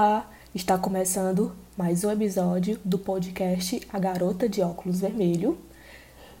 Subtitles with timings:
[0.00, 5.58] Olá, está começando mais um episódio do podcast A Garota de Óculos Vermelho.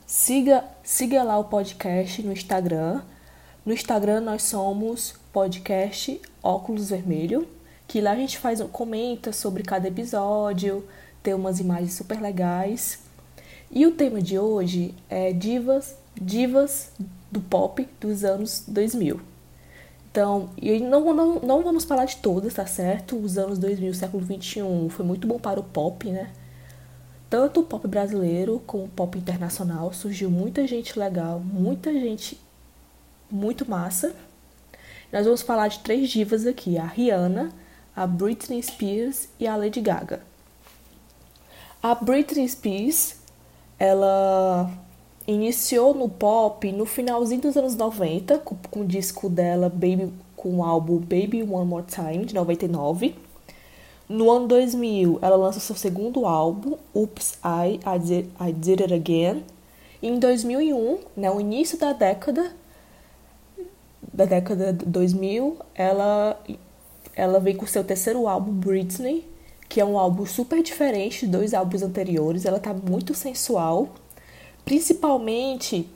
[0.06, 3.02] Siga, siga lá o podcast no Instagram.
[3.66, 7.48] No Instagram nós somos podcast Óculos Vermelho,
[7.88, 10.86] que lá a gente faz comenta sobre cada episódio,
[11.20, 13.00] tem umas imagens super legais.
[13.72, 16.92] E o tema de hoje é divas, divas
[17.28, 19.27] do pop dos anos 2000.
[20.10, 23.16] Então, e não, não, não vamos falar de todas, tá certo?
[23.16, 26.30] Os anos 2000, século 21 foi muito bom para o pop, né?
[27.28, 32.40] Tanto o pop brasileiro como o pop internacional surgiu muita gente legal, muita gente
[33.30, 34.14] muito massa.
[35.12, 37.52] Nós vamos falar de três divas aqui: a Rihanna,
[37.94, 40.22] a Britney Spears e a Lady Gaga.
[41.82, 43.16] A Britney Spears,
[43.78, 44.70] ela
[45.28, 50.56] iniciou no pop no finalzinho dos anos 90, com, com o disco dela, Baby, com
[50.56, 53.14] o álbum Baby One More Time, de 99.
[54.08, 58.94] No ano 2000, ela lança seu segundo álbum, Oops, I, I, Did, I Did It
[58.94, 59.44] Again.
[60.00, 62.50] E em 2001, né, o início da década,
[64.10, 66.40] da década de 2000, ela,
[67.14, 69.28] ela vem com seu terceiro álbum, Britney,
[69.68, 72.46] que é um álbum super diferente dos dois álbuns anteriores.
[72.46, 73.90] Ela tá muito sensual,
[74.68, 75.88] Principalmente,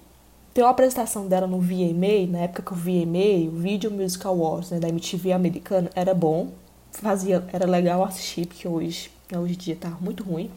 [0.56, 4.80] uma apresentação dela no VMA, na época que o VMA, o Video Music Awards, né,
[4.80, 6.52] da MTV americana, era bom,
[6.90, 10.50] fazia, era legal assistir, porque hoje, hoje em dia tá muito ruim.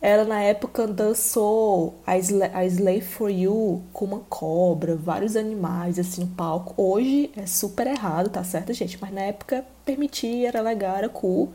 [0.00, 6.20] Ela, na época, dançou a, a Slave for You com uma cobra, vários animais, assim,
[6.20, 6.80] no palco.
[6.80, 8.96] Hoje é super errado, tá certo, gente?
[9.00, 11.52] Mas na época permitia, era legal, era cool.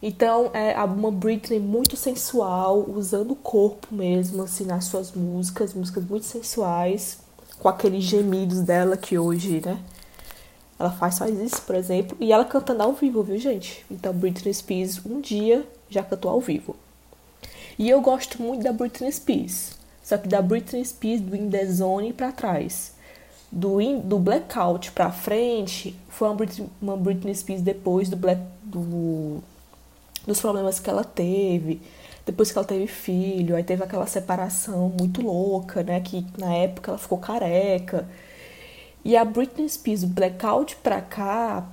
[0.00, 6.04] Então, é uma Britney muito sensual, usando o corpo mesmo, assim, nas suas músicas, músicas
[6.04, 7.18] muito sensuais,
[7.58, 9.78] com aqueles gemidos dela que hoje, né?
[10.78, 13.84] Ela faz faz isso, por exemplo, e ela cantando ao vivo, viu, gente?
[13.90, 16.76] Então, Britney Spears um dia já cantou ao vivo.
[17.76, 19.72] E eu gosto muito da Britney Spears,
[20.02, 22.92] só que da Britney Spears do In The Zone pra trás.
[23.50, 28.40] Do, in, do Blackout pra frente, foi uma Britney, uma Britney Spears depois do, black,
[28.62, 29.42] do
[30.28, 31.80] dos problemas que ela teve,
[32.24, 36.00] depois que ela teve filho, aí teve aquela separação muito louca, né?
[36.00, 38.06] Que na época ela ficou careca.
[39.04, 41.66] E a Britney Spears, do blackout pra cá,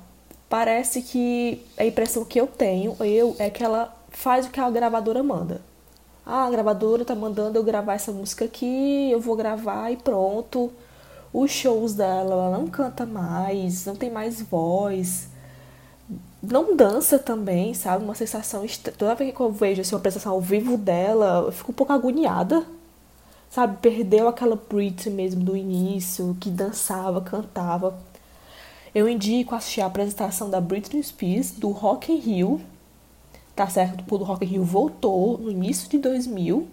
[0.49, 4.69] parece que a impressão que eu tenho, eu, é que ela faz o que a
[4.69, 5.61] gravadora manda.
[6.25, 10.71] Ah, a gravadora tá mandando eu gravar essa música aqui, eu vou gravar e pronto.
[11.33, 15.34] Os shows dela, ela não canta mais, não tem mais voz
[16.49, 18.03] não dança também, sabe?
[18.03, 18.65] Uma sensação.
[18.97, 21.93] Toda vez que eu vejo assim, uma apresentação ao vivo dela, eu fico um pouco
[21.93, 22.65] agoniada.
[23.49, 23.77] Sabe?
[23.81, 27.97] Perdeu aquela Britney mesmo do início, que dançava, cantava.
[28.93, 32.61] Eu indico assistir a apresentação da Britney Spears do Rock in Rio.
[33.55, 34.03] Tá certo?
[34.13, 36.67] O Rock in Rio voltou no início de 2000.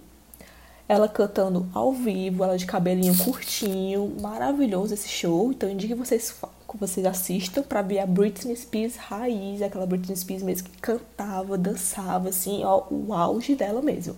[0.89, 4.17] Ela cantando ao vivo, ela de cabelinho curtinho.
[4.21, 5.51] Maravilhoso esse show.
[5.53, 6.35] Então eu indico que vocês
[6.79, 12.29] vocês assistam para ver a Britney Spears raiz, aquela Britney Spears mesmo que cantava, dançava,
[12.29, 14.17] assim, ó, o auge dela mesmo.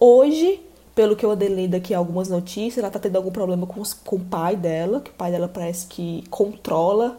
[0.00, 0.60] Hoje,
[0.94, 4.16] pelo que eu andei lendo aqui algumas notícias, ela tá tendo algum problema com, com
[4.16, 7.18] o pai dela, que o pai dela parece que controla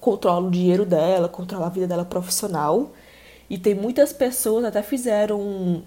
[0.00, 2.92] controla o dinheiro dela, controla a vida dela profissional.
[3.50, 5.82] E tem muitas pessoas até fizeram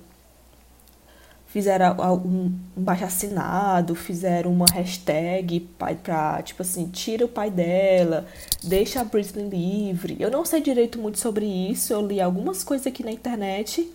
[1.52, 8.26] fizeram um, baixo assinado, fizeram uma hashtag pra, tipo assim, tira o pai dela,
[8.64, 10.16] deixa a Britney livre.
[10.18, 13.92] Eu não sei direito muito sobre isso, eu li algumas coisas aqui na internet.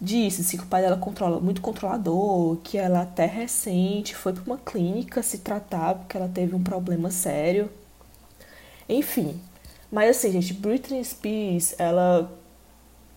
[0.00, 4.42] Disse assim, que o pai dela controla, muito controlador, que ela até recente foi para
[4.42, 7.70] uma clínica se tratar porque ela teve um problema sério.
[8.88, 9.40] Enfim.
[9.92, 12.39] Mas assim, gente, Britney Spears, ela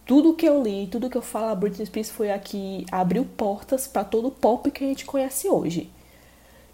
[0.06, 3.26] tudo que eu li, tudo que eu falo, a Britney Spears foi a que abriu
[3.26, 5.90] portas para todo o pop que a gente conhece hoje.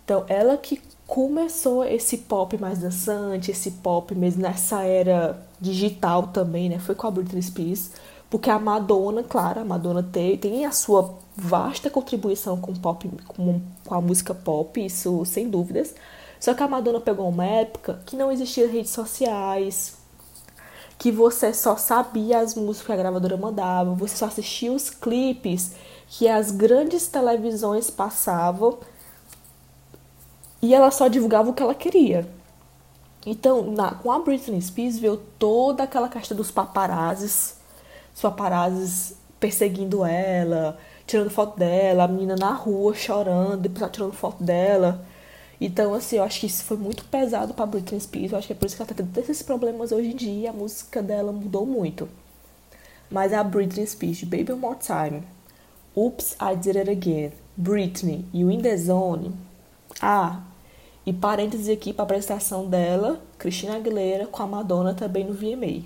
[0.04, 6.70] Então, ela que começou esse pop mais dançante, esse pop mesmo nessa era digital também,
[6.70, 6.80] né?
[6.80, 7.92] Foi com a Britney Spears,
[8.30, 13.62] porque a Madonna, claro, a Madonna tem, tem a sua vasta contribuição com pop, com,
[13.86, 15.94] com a música pop, isso sem dúvidas.
[16.40, 19.99] Só que a Madonna pegou uma época que não existia redes sociais,
[21.00, 25.72] que você só sabia as músicas que a gravadora mandava, você só assistia os clipes
[26.10, 28.78] que as grandes televisões passavam
[30.62, 32.28] e ela só divulgava o que ela queria.
[33.26, 37.56] Então, na, com a Britney Spears veio toda aquela caixa dos paparazzis,
[38.14, 44.44] os paparazzis perseguindo ela, tirando foto dela, a menina na rua chorando, depois tirando foto
[44.44, 45.06] dela.
[45.62, 48.32] Então, assim, eu acho que isso foi muito pesado pra Britney Spears.
[48.32, 50.50] Eu acho que é por isso que ela tá tendo esses problemas hoje em dia
[50.52, 52.08] a música dela mudou muito.
[53.12, 55.24] Mas a Britney Spears, Baby One More Time,
[55.96, 59.34] Oops, I Did It Again, Britney e o In The Zone.
[60.02, 60.44] Ah,
[61.06, 65.84] e parênteses aqui pra apresentação dela, Christina Aguilera com a Madonna também no VMA.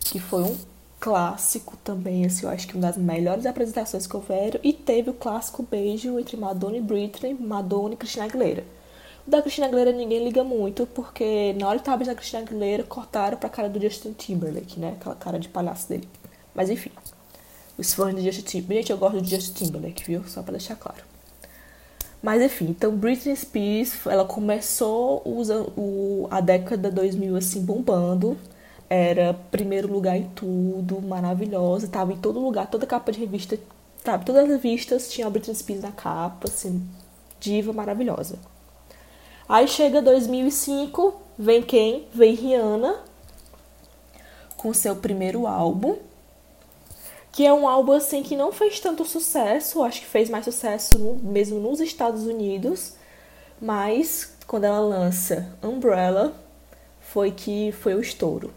[0.00, 0.56] Que foi um
[0.98, 4.58] clássico também, assim, eu acho que uma das melhores apresentações que houveram.
[4.62, 8.64] E teve o clássico beijo entre Madonna e Britney, Madonna e Christina Aguilera.
[9.26, 12.82] Da Christina Aguilera ninguém liga muito, porque na hora que tava beijando a Christina Aguilera,
[12.82, 14.96] cortaram pra cara do Justin Timberlake, né?
[15.00, 16.06] Aquela cara de palhaço dele.
[16.54, 16.90] Mas enfim,
[17.78, 18.82] os fãs de Justin Timberlake.
[18.82, 20.24] Gente, eu gosto de Justin Timberlake, viu?
[20.28, 21.02] Só pra deixar claro.
[22.22, 28.36] Mas enfim, então Britney Spears, ela começou usando o, a década 2000 assim bombando.
[28.88, 33.58] Era primeiro lugar em tudo, maravilhosa, tava em todo lugar, toda capa de revista,
[34.04, 34.24] sabe?
[34.26, 36.86] Todas as revistas tinha a Britney Spears na capa, assim,
[37.40, 38.38] diva maravilhosa.
[39.46, 42.08] Aí chega 2005, vem quem?
[42.14, 43.02] Vem Rihanna
[44.56, 45.98] com seu primeiro álbum,
[47.30, 50.98] que é um álbum assim que não fez tanto sucesso, acho que fez mais sucesso
[50.98, 52.94] no, mesmo nos Estados Unidos,
[53.60, 56.32] mas quando ela lança Umbrella,
[56.98, 58.50] foi que foi o estouro.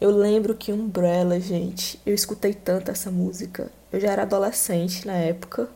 [0.00, 3.70] Eu lembro que Umbrella, gente, eu escutei tanto essa música.
[3.92, 5.68] Eu já era adolescente na época.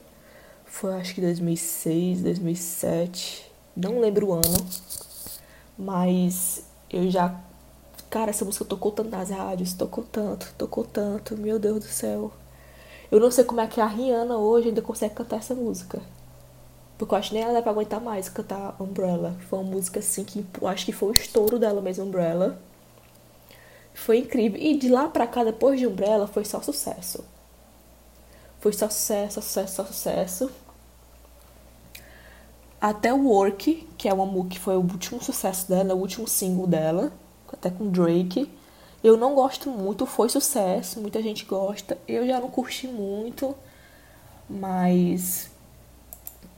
[0.66, 3.47] Foi acho que 2006, 2007
[3.78, 4.66] não lembro o ano,
[5.78, 7.34] mas eu já.
[8.10, 12.32] Cara, essa música tocou tanto nas rádios, tocou tanto, tocou tanto, meu Deus do céu.
[13.10, 16.00] Eu não sei como é que a Rihanna hoje ainda consegue cantar essa música.
[16.98, 19.36] Porque eu acho que nem ela deve aguentar mais cantar Umbrella.
[19.48, 22.58] Foi uma música assim que eu acho que foi o estouro dela mesmo, Umbrella.
[23.94, 24.60] Foi incrível.
[24.60, 27.24] E de lá pra cá, depois de Umbrella, foi só sucesso.
[28.60, 30.50] Foi só sucesso, sucesso, só sucesso
[32.80, 36.28] até o Work, que é uma música que foi o último sucesso dela, o último
[36.28, 37.12] single dela,
[37.52, 38.50] até com Drake.
[39.02, 41.98] Eu não gosto muito, foi sucesso, muita gente gosta.
[42.06, 43.54] Eu já não curti muito,
[44.48, 45.50] mas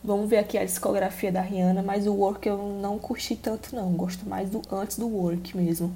[0.02, 3.92] vamos ver aqui a discografia da Rihanna, mas o Work eu não curti tanto não,
[3.92, 5.94] gosto mais do antes do Work mesmo.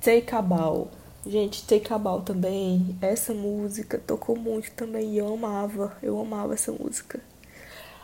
[0.00, 0.88] Take a Bow.
[1.26, 6.72] Gente, Take a Bow também, essa música tocou muito também eu amava, eu amava essa
[6.72, 7.20] música.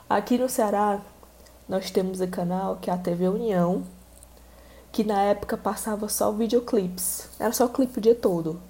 [0.09, 1.01] Aqui no Ceará
[1.69, 3.83] nós temos o canal que é a TV União,
[4.91, 7.29] que na época passava só videoclipes.
[7.39, 8.61] Era só clipe o dia todo.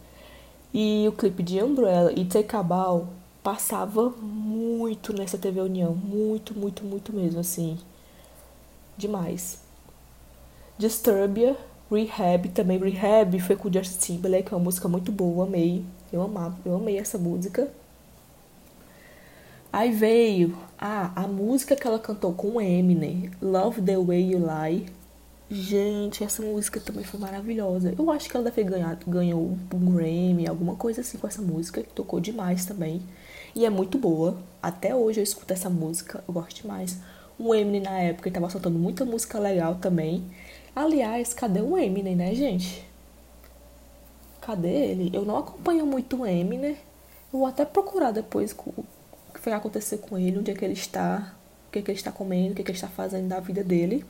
[0.75, 3.09] E o clipe de Umbrella e Take a Bow
[3.43, 5.95] passava muito nessa TV União.
[5.95, 7.79] Muito, muito, muito mesmo, assim.
[8.97, 9.61] Demais.
[10.77, 11.56] Disturbia,
[11.91, 15.85] Rehab, também Rehab foi com o Justin Timberlake, é uma música muito boa, amei.
[16.12, 17.71] Eu amava, eu amei essa música.
[19.70, 24.87] Aí veio ah, a música que ela cantou com Eminem, Love the Way You Lie.
[25.50, 27.94] Gente, essa música também foi maravilhosa.
[27.99, 31.43] Eu acho que ela deve ter ganhado, ganhou um Grammy, alguma coisa assim com essa
[31.43, 33.03] música, que tocou demais também.
[33.55, 34.38] E é muito boa.
[34.62, 36.99] Até hoje eu escuto essa música, eu gosto demais.
[37.38, 40.25] O Eminem na época ele tava soltando muita música legal também.
[40.75, 42.87] Aliás, cadê o Eminem, né, gente?
[44.40, 45.11] Cadê ele?
[45.12, 46.76] Eu não acompanho muito o Eminem.
[47.33, 48.52] Eu vou até procurar depois
[49.49, 51.35] foi acontecer com ele, onde é que ele está,
[51.69, 53.40] o que, é que ele está comendo, o que, é que ele está fazendo da
[53.40, 54.05] vida dele.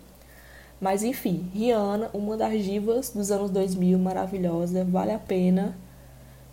[0.80, 5.76] Mas enfim, Rihanna, uma das divas dos anos 2000, maravilhosa, vale a pena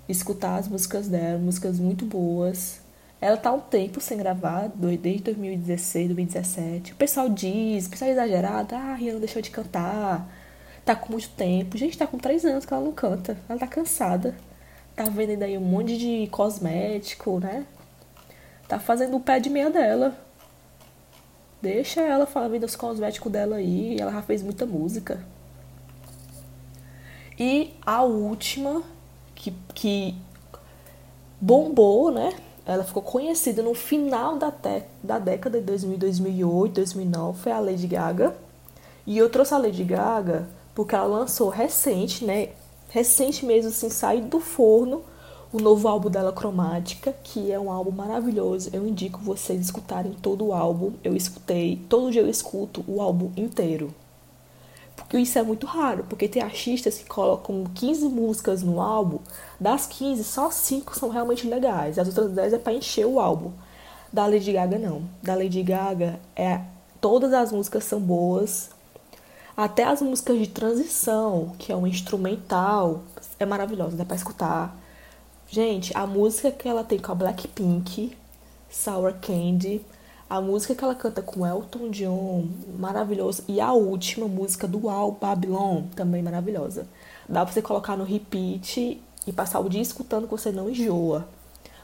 [0.08, 2.80] escutar as músicas dela, músicas muito boas.
[3.20, 6.94] Ela tá um tempo sem gravar, desde 2016, 2017.
[6.94, 10.30] O pessoal diz, o pessoal é exagerado, ah, a Rihanna deixou de cantar,
[10.84, 11.75] tá com muito tempo.
[11.75, 14.36] Gente, tá com três anos que ela não canta, ela tá cansada.
[14.96, 17.65] Tá vendendo aí um monte de cosmético, né?
[18.67, 20.15] Tá fazendo o pé de meia dela.
[21.62, 23.98] Deixa ela falar vida dos cosméticos dela aí.
[24.00, 25.19] Ela já fez muita música.
[27.39, 28.81] E a última,
[29.36, 30.15] que, que
[31.39, 32.34] bombou, né?
[32.65, 34.51] Ela ficou conhecida no final da,
[35.03, 38.36] da década de 2000, 2008, 2009, foi a Lady Gaga.
[39.05, 42.50] E eu trouxe a Lady Gaga porque ela lançou recente, né?
[42.89, 45.03] Recente mesmo, assim, saiu do forno
[45.56, 48.70] o novo álbum dela, Cromática, que é um álbum maravilhoso.
[48.74, 50.92] Eu indico vocês escutarem todo o álbum.
[51.02, 53.94] Eu escutei, todo dia eu escuto o álbum inteiro.
[54.98, 59.20] Porque isso é muito raro, porque tem artistas que colocam 15 músicas no álbum,
[59.60, 63.52] das 15, só 5 são realmente legais, as outras 10 é para encher o álbum.
[64.12, 65.04] Da Lady Gaga não.
[65.24, 66.62] Da Lady Gaga é
[67.00, 68.72] todas as músicas são boas.
[69.56, 73.04] Até as músicas de transição, que é um instrumental,
[73.40, 74.85] é maravilhosa, dá para escutar
[75.48, 78.18] Gente, a música que ela tem com a Blackpink,
[78.70, 79.82] Sour Candy,
[80.28, 82.48] A música que ela canta com Elton John,
[82.80, 83.44] maravilhoso.
[83.48, 86.88] E a última música do Al Babylon, também maravilhosa.
[87.30, 91.28] Dá pra você colocar no repeat e passar o dia escutando que você não enjoa.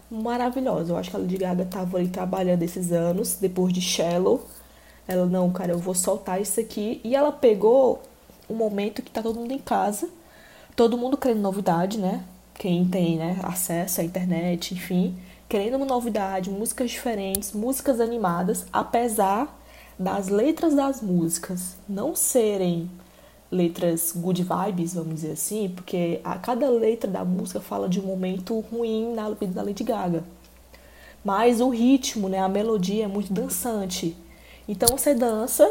[0.09, 0.91] Maravilhosa.
[0.91, 4.43] Eu acho que a Lady Gaga tava ali trabalhando esses anos, depois de Shallow.
[5.07, 6.99] Ela, não, cara, eu vou soltar isso aqui.
[7.03, 8.01] E ela pegou
[8.49, 10.09] um momento que tá todo mundo em casa,
[10.75, 12.25] todo mundo querendo novidade, né?
[12.53, 15.17] Quem tem né, acesso à internet, enfim
[15.51, 19.61] querendo uma novidade, músicas diferentes, músicas animadas, apesar
[19.99, 22.89] das letras das músicas não serem
[23.51, 28.03] letras good vibes, vamos dizer assim, porque a cada letra da música fala de um
[28.03, 30.23] momento ruim na vida da Lady Gaga.
[31.21, 34.15] Mas o ritmo, né, a melodia é muito dançante.
[34.69, 35.69] Então você dança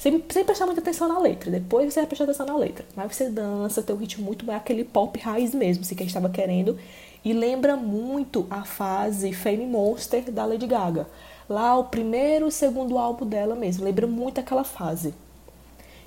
[0.00, 1.50] sem, sem prestar muita atenção na letra.
[1.50, 2.86] Depois você vai prestar atenção na letra.
[2.96, 6.06] Mas você dança, tem um ritmo muito é aquele pop raiz mesmo, que a gente
[6.06, 6.78] estava querendo.
[7.22, 11.06] E lembra muito a fase Fame Monster da Lady Gaga.
[11.46, 13.84] Lá o primeiro e segundo álbum dela mesmo.
[13.84, 15.12] Lembra muito aquela fase.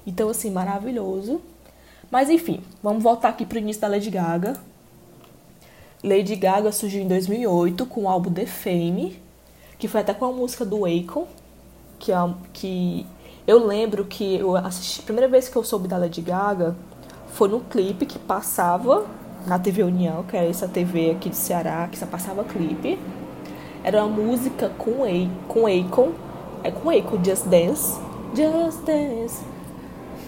[0.07, 1.39] Então, assim, maravilhoso.
[2.09, 4.59] Mas enfim, vamos voltar aqui pro início da Lady Gaga.
[6.03, 9.21] Lady Gaga surgiu em 2008 com o álbum The Fame,
[9.77, 11.27] que foi até com a música do Akon,
[11.99, 12.15] que, é,
[12.51, 13.05] que
[13.45, 16.75] eu lembro que eu assisti, a primeira vez que eu soube da Lady Gaga
[17.33, 19.05] foi no clipe que passava
[19.45, 22.97] na TV União, que é essa TV aqui de Ceará, que só passava clipe.
[23.83, 25.03] Era uma música com,
[25.47, 26.11] com Akon,
[26.63, 27.99] é com Akon, Just Dance.
[28.33, 29.43] Just Dance.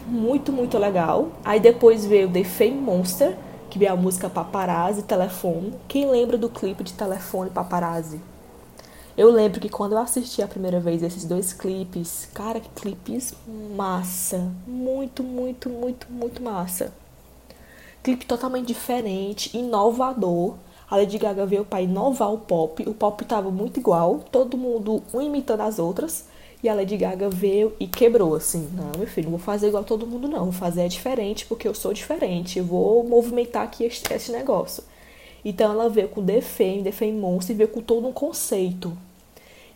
[0.07, 1.29] Muito, muito legal.
[1.43, 3.38] Aí depois veio The Fame Monster,
[3.69, 5.74] que veio a música Paparazzi, Telefone.
[5.88, 8.19] Quem lembra do clipe de Telefone Paparazzi?
[9.17, 13.34] Eu lembro que quando eu assisti a primeira vez esses dois clipes, cara, que clipes
[13.75, 14.51] massa.
[14.67, 16.93] Muito, muito, muito, muito massa
[18.05, 20.53] clipe totalmente diferente, inovador.
[20.88, 22.88] A Lady Gaga veio para inovar o pop.
[22.88, 26.25] O pop estava muito igual, todo mundo um imitando as outras.
[26.62, 28.69] E a Lady Gaga veio e quebrou, assim.
[28.74, 30.45] Não, meu filho, não vou fazer igual todo mundo, não.
[30.45, 32.62] Vou fazer diferente porque eu sou diferente.
[32.62, 34.84] Vou movimentar aqui este negócio.
[35.46, 38.98] Então ela veio com The Fame, The Fame Monster e veio com todo um conceito.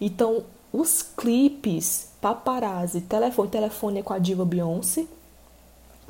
[0.02, 5.06] Então, os clipes, paparazzi, telefone, telefone é com a diva Beyoncé.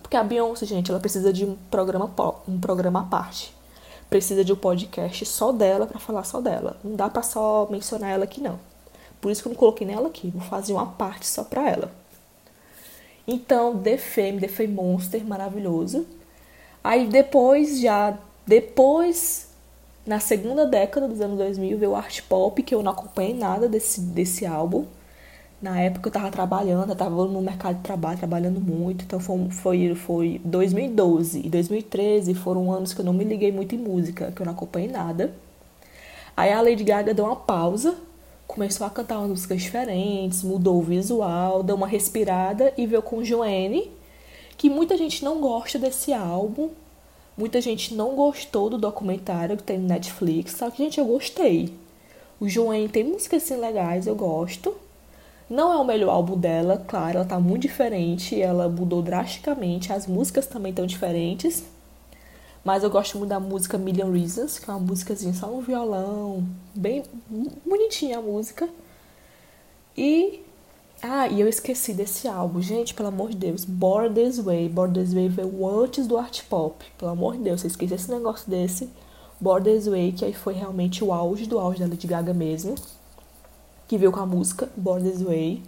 [0.01, 2.09] Porque a Beyoncé, gente, ela precisa de um programa,
[2.47, 3.53] um programa à parte.
[4.09, 6.77] Precisa de um podcast só dela para falar só dela.
[6.81, 8.59] Não dá para só mencionar ela aqui, não.
[9.19, 10.29] Por isso que eu não coloquei nela aqui.
[10.29, 11.91] Vou fazer uma parte só pra ela.
[13.27, 16.07] Então, The Fame, The Fame Monster, maravilhoso.
[16.83, 19.48] Aí depois, já depois,
[20.09, 23.69] na segunda década dos anos 2000, veio o Art Pop, que eu não acompanhei nada
[23.69, 24.87] desse, desse álbum.
[25.61, 29.05] Na época eu tava trabalhando, eu tava no mercado de trabalho, trabalhando muito.
[29.05, 33.75] Então foi, foi, foi 2012 e 2013 foram anos que eu não me liguei muito
[33.75, 35.31] em música, que eu não acompanhei nada.
[36.35, 37.93] Aí a Lady Gaga deu uma pausa,
[38.47, 43.23] começou a cantar umas músicas diferentes, mudou o visual, deu uma respirada e veio com
[43.23, 43.91] Joanne,
[44.57, 46.71] que muita gente não gosta desse álbum.
[47.39, 51.73] Muita gente não gostou do documentário que tem no Netflix, só que, gente, eu gostei.
[52.37, 54.75] O Joanne tem músicas assim legais, eu gosto.
[55.49, 60.05] Não é o melhor álbum dela, claro, ela tá muito diferente, ela mudou drasticamente, as
[60.05, 61.63] músicas também estão diferentes.
[62.61, 66.45] Mas eu gosto muito da música Million Reasons, que é uma músicazinha só no violão,
[66.75, 67.03] bem
[67.65, 68.67] bonitinha a música.
[69.97, 70.43] E
[71.01, 74.69] ah, e eu esqueci desse álbum, gente, pelo amor de Deus, Born This Way.
[74.69, 76.85] Born This Way veio antes do art pop.
[76.97, 78.89] Pelo amor de Deus, você esqueceu esse negócio desse.
[79.39, 82.75] Born This Way, que aí foi realmente o auge do auge da Lady Gaga mesmo
[83.89, 85.63] que veio com a música Born This Way,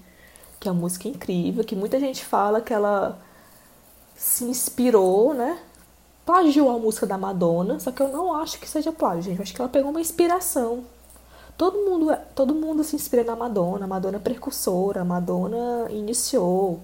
[0.60, 3.20] que é uma música incrível, que muita gente fala que ela
[4.16, 5.58] se inspirou, né?
[6.24, 9.38] Plagiou a música da Madonna, só que eu não acho que seja plágio, gente.
[9.38, 10.84] Eu acho que ela pegou uma inspiração.
[11.62, 16.80] Todo mundo, todo mundo se inspira na Madonna, Madonna é precursora, Madonna iniciou.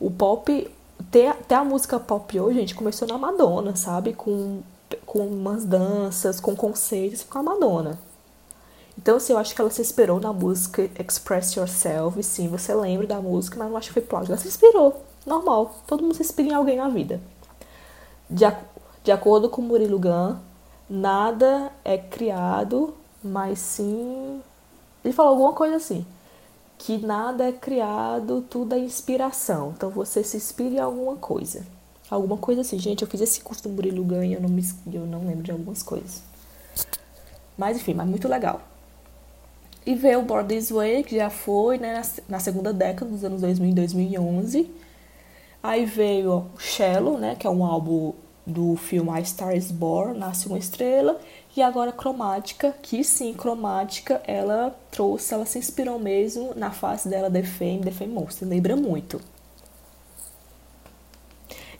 [0.00, 0.68] O pop,
[1.08, 4.14] ter, ter a música pop hoje, gente, começou na Madonna, sabe?
[4.14, 4.60] Com,
[5.06, 7.96] com umas danças, com conceitos, com a Madonna.
[8.98, 12.20] Então, assim, eu acho que ela se inspirou na música Express Yourself.
[12.24, 14.32] Sim, você lembra da música, mas não acho que foi plágio.
[14.32, 15.00] Ela se inspirou.
[15.24, 15.76] Normal.
[15.86, 17.20] Todo mundo se inspira em alguém na vida.
[18.28, 18.44] De,
[19.04, 20.34] de acordo com Murilo Gun,
[20.90, 24.40] nada é criado, mas sim.
[25.04, 26.04] Ele falou alguma coisa assim.
[26.76, 29.74] Que nada é criado, tudo é inspiração.
[29.76, 31.64] Então você se inspira em alguma coisa.
[32.08, 32.78] Alguma coisa assim.
[32.78, 35.50] Gente, eu fiz esse curso do Murilo e eu não, me, eu não lembro de
[35.50, 36.22] algumas coisas.
[37.56, 38.60] Mas enfim, mas muito legal.
[39.84, 43.40] E veio o Born This Way, que já foi né, na segunda década dos anos
[43.40, 44.70] 2000 e 2011.
[45.62, 48.12] Aí veio o Shallow, né, que é um álbum
[48.46, 51.20] do filme A Star Is Born, Nasce Uma Estrela.
[51.58, 57.28] E agora cromática, que sim, cromática, ela trouxe, ela se inspirou mesmo na face dela
[57.28, 59.20] The Fame, The Fame Monster, lembra muito.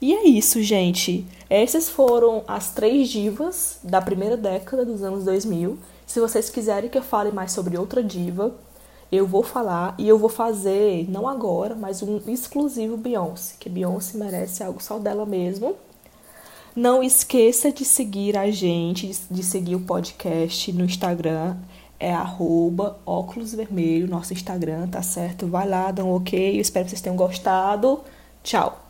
[0.03, 1.25] E é isso, gente.
[1.49, 5.79] Essas foram as três divas da primeira década dos anos 2000.
[6.05, 8.53] Se vocês quiserem que eu fale mais sobre outra diva,
[9.13, 14.19] eu vou falar e eu vou fazer, não agora, mas um exclusivo Beyoncé, que Beyoncé
[14.19, 15.77] merece algo só dela mesmo.
[16.79, 21.57] Não esqueça de seguir a gente, de seguir o podcast no Instagram,
[21.99, 25.49] é arroba óculos vermelho, nosso Instagram, tá certo?
[25.49, 28.05] Vai lá, dá um ok, eu espero que vocês tenham gostado.
[28.45, 28.88] Tchau!